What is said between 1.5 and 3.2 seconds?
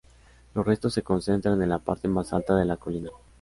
en la parte más alta de la colina.